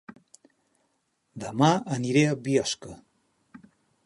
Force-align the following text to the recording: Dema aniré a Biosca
Dema 1.43 1.69
aniré 1.99 2.27
a 2.31 2.35
Biosca 2.49 2.99